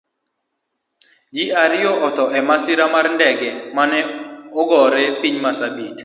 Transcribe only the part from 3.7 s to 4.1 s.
mane